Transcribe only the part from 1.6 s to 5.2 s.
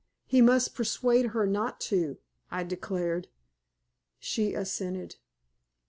to," I declared. She assented.